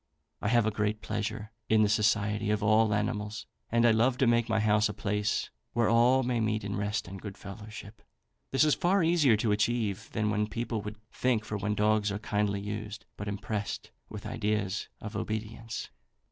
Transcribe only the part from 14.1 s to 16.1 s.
ideas of obedience.